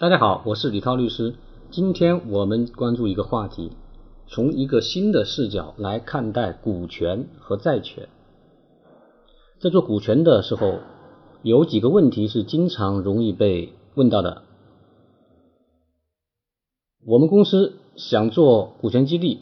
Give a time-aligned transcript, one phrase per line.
[0.00, 1.34] 大家好，我是李涛律师。
[1.70, 3.72] 今天我们关注一个话题，
[4.26, 8.08] 从一个新的视角来看待股权和债权。
[9.60, 10.78] 在做股权的时候，
[11.42, 14.40] 有几个问题是经常容易被问到的。
[17.04, 19.40] 我们公司想做股权激励，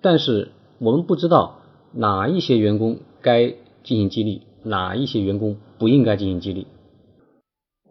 [0.00, 0.50] 但是
[0.80, 1.60] 我们不知道
[1.92, 3.50] 哪一些员工该
[3.84, 6.66] 进行激励，哪一些员工不应该进行激励。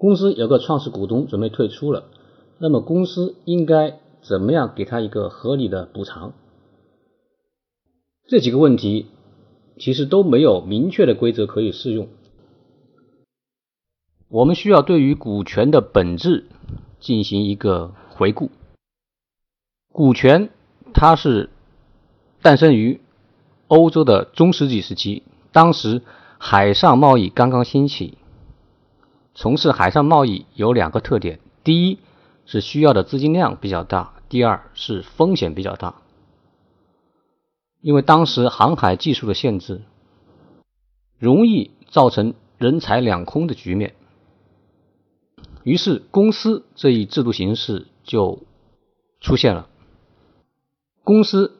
[0.01, 2.05] 公司有个创始股东准备退出了，
[2.57, 6.33] 那么公司应该怎么样给他一个合理的补偿？
[8.27, 9.05] 这几个问题
[9.77, 12.07] 其实都没有明确的规则可以适用。
[14.27, 16.45] 我们需要对于股权的本质
[16.99, 18.49] 进行一个回顾。
[19.93, 20.49] 股权
[20.95, 21.51] 它是
[22.41, 23.01] 诞生于
[23.67, 26.01] 欧洲的中世纪时期，当时
[26.39, 28.17] 海上贸易刚刚兴起。
[29.33, 31.99] 从事海上贸易有两个特点：第一
[32.45, 36.01] 是需要的资金量比较大；第二是风险比较大。
[37.79, 39.81] 因为当时航海技术的限制，
[41.17, 43.95] 容易造成人财两空的局面。
[45.63, 48.43] 于是，公司这一制度形式就
[49.19, 49.67] 出现了。
[51.03, 51.59] 公司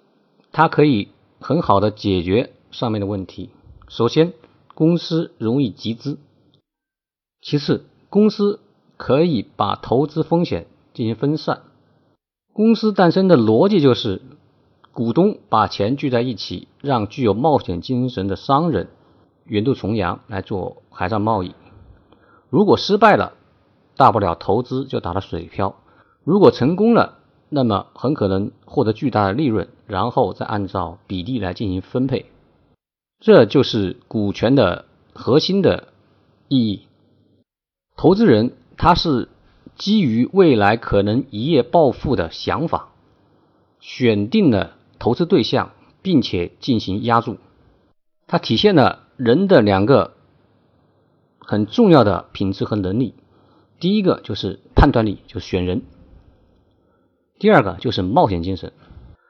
[0.52, 1.10] 它可以
[1.40, 3.50] 很好的解决上面的问题。
[3.88, 4.34] 首先，
[4.76, 6.18] 公司容易集资。
[7.42, 8.60] 其次，公司
[8.98, 11.62] 可以把投资风险进行分散。
[12.54, 14.22] 公司诞生的逻辑就是，
[14.92, 18.90] 股东把钱聚在一起，让具有冒险精神的商人
[19.46, 21.56] 远渡重洋来做海上贸易。
[22.50, 23.34] 如果失败了，
[23.96, 25.76] 大不了投资就打了水漂；
[26.24, 27.18] 如果成功了，
[27.50, 32.28] 那么很可能获得巨大的利润，然后再按照比例来进行分配。
[33.20, 35.88] 这就是股权的核心的
[36.48, 36.88] 意义。
[37.96, 39.30] 投资人他是
[39.76, 42.90] 基于未来可能一夜暴富的想法，
[43.80, 47.38] 选定了投资对象，并且进行押注。
[48.28, 50.14] 它体现了人的两个
[51.40, 53.14] 很重要的品质和能力。
[53.80, 55.82] 第一个就是判断力，就是选人；
[57.40, 58.72] 第二个就是冒险精神。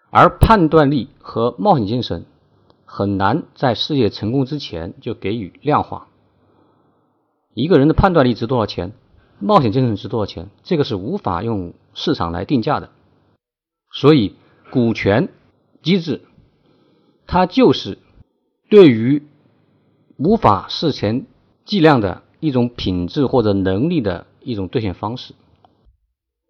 [0.09, 2.25] 而判断力和冒险精神
[2.85, 6.09] 很难在事业成功之前就给予量化。
[7.53, 8.93] 一个人的判断力值多少钱？
[9.39, 10.49] 冒险精神值多少钱？
[10.63, 12.89] 这个是无法用市场来定价的。
[13.91, 14.35] 所以，
[14.69, 15.29] 股权
[15.81, 16.21] 机制
[17.27, 17.97] 它就是
[18.69, 19.23] 对于
[20.17, 21.25] 无法事前
[21.65, 25.33] 计量的一种品质或者能力的一种兑现方式。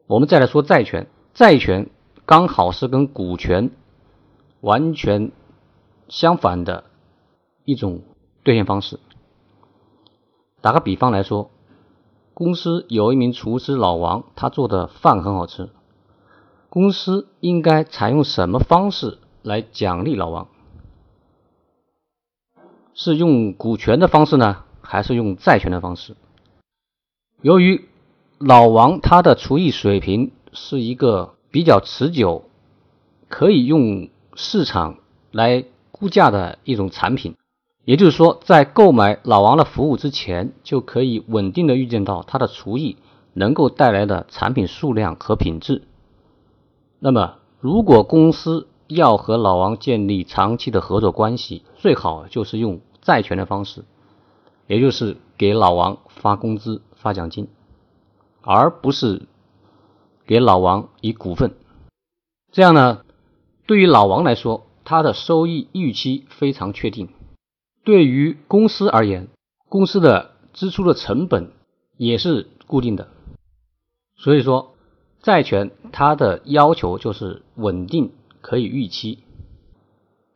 [0.07, 1.89] 我们再来说债权，债权
[2.25, 3.71] 刚好是跟股权
[4.59, 5.31] 完全
[6.09, 6.83] 相反的
[7.65, 8.01] 一种
[8.43, 8.99] 兑现方式。
[10.61, 11.49] 打个比方来说，
[12.33, 15.69] 公司有一名厨师老王，他做的饭很好吃。
[16.69, 20.47] 公司应该采用什么方式来奖励老王？
[22.93, 26.15] 是用股权的方式呢，还是用债权的方式？
[27.41, 27.89] 由于
[28.37, 32.43] 老王他的厨艺水平是一个比较持久，
[33.27, 34.99] 可以用市场
[35.31, 37.35] 来估价的一种产品。
[37.83, 42.97] 也就是说，在购买老王的服务之前，就可以稳定的预见到他的厨艺
[43.33, 45.81] 能够带来的产品数量和品质。
[46.99, 53.83] 那么，如果公司要和老王建立长期的合作关系，最好就是用债权的方式，
[54.67, 57.47] 也就是给老王发工资、发奖金，
[58.41, 59.23] 而不是
[60.27, 61.55] 给老王以股份。
[62.51, 63.01] 这样呢，
[63.65, 67.09] 对于老王来说，他的收益预期非常确定。
[67.83, 69.27] 对于公司而言，
[69.67, 71.51] 公司的支出的成本
[71.97, 73.07] 也是固定的，
[74.15, 74.75] 所以说
[75.21, 78.11] 债权它的要求就是稳定，
[78.41, 79.19] 可以预期。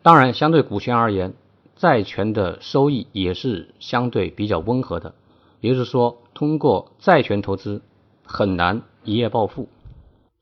[0.01, 1.33] 当然，相对股权而言，
[1.75, 5.13] 债权的收益也是相对比较温和的，
[5.61, 7.81] 也就是说，通过债权投资
[8.23, 9.67] 很难一夜暴富。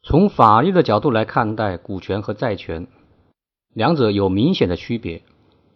[0.01, 2.87] 从法律的角度来看待股权和债权，
[3.73, 5.21] 两者有明显的区别。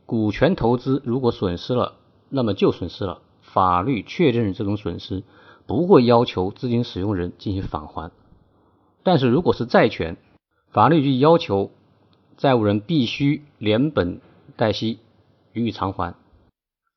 [0.08, 1.98] 股权投资如果损失了，
[2.30, 3.20] 那么就损失了。
[3.42, 5.24] 法律确认这种损失，
[5.66, 8.10] 不会要求资金使用人进行返还。
[9.04, 10.16] 但是如果是债权，
[10.72, 11.72] 法律就要求
[12.38, 14.22] 债务人必须连本
[14.56, 15.00] 带息
[15.52, 16.16] 予以偿还。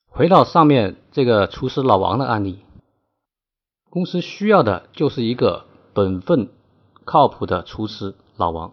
[0.07, 2.61] 回到上面这个厨师老王的案例，
[3.91, 6.49] 公司需要的就是一个本分、
[7.05, 8.73] 靠谱的厨师老王，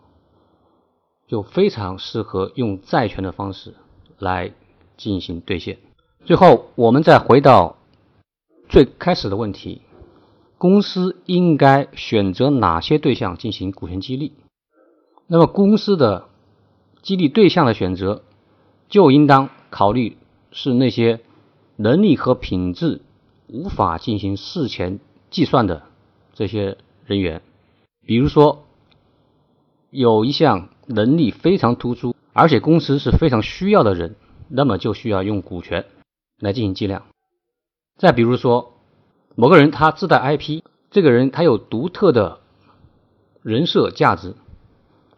[1.27, 3.73] 就非常适合用债权的方式。
[4.19, 4.51] 来
[4.97, 5.77] 进行兑现。
[6.25, 7.77] 最后，我们再回到
[8.67, 9.81] 最开始的问题：
[10.57, 14.33] 公司应该选择哪些对象进行股权激励？
[15.27, 16.27] 那么公司的
[17.01, 18.23] 激励对象的选择，
[18.89, 20.17] 就应当考虑
[20.51, 21.21] 是那些
[21.75, 23.01] 能力和品质
[23.47, 24.99] 无法进行事前
[25.29, 25.83] 计算的
[26.33, 27.41] 这些人员。
[28.05, 28.63] 比如说，
[29.89, 34.15] 有一项能力非常突出，而且公司是非常需要的人，
[34.47, 35.85] 那么就需要用股权
[36.39, 37.01] 来进行计量。
[37.97, 38.73] 再比如说，
[39.33, 40.61] 某个人他自带 IP，
[40.91, 42.41] 这个人他有独特的
[43.41, 44.35] 人设价值，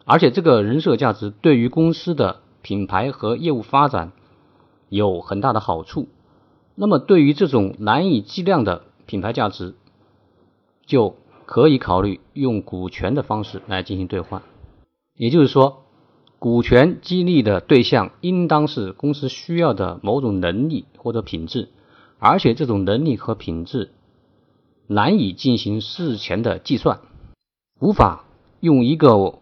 [0.06, 4.12] 而且这个人设价值对于公司的品牌和业务发展
[4.88, 6.08] 有很大的好处。
[6.74, 9.74] 那么对于这种难以计量的品牌价值，
[10.86, 14.40] 就可以考虑用股权的方式来进行兑换。
[15.14, 15.84] 也就是说，
[16.40, 21.68] 股权激励的对象应当是公司需要的某种能力或者品质，
[22.18, 23.90] 而且这种能力和品质。
[24.86, 27.00] 难以进行事前的计算，
[27.78, 28.24] 无法
[28.60, 29.38] 用一个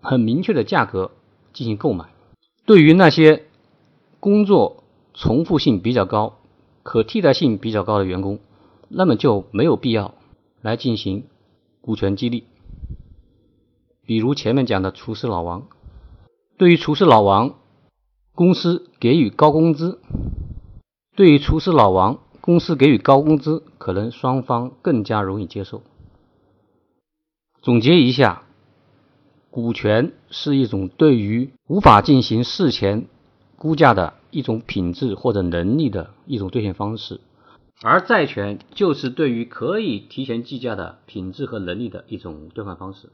[0.00, 1.12] 很明确的价格
[1.52, 2.06] 进行购买。
[2.66, 3.44] 对于那些
[4.18, 4.82] 工作
[5.14, 6.40] 重复性比较高、
[6.82, 8.40] 可替代性比较高的员工，
[8.88, 10.16] 那么就没有必要
[10.60, 11.26] 来进行
[11.80, 12.42] 股权激励。
[14.04, 15.68] 比如前面讲的厨师老王，
[16.62, 17.56] 对于厨师老王，
[18.36, 19.98] 公司给予高工资；
[21.16, 25.82] 对于厨师老王，公司给予高工资，可能双方更加容易接受。
[27.62, 28.44] 总结一下，
[29.50, 33.06] 股权是一种对于无法进行事前
[33.56, 37.20] 估价的一种品质或者能力的一种兑现方式，
[37.82, 43.10] 而债权就是对于可以提前计价的品质和能力的一种兑换方式。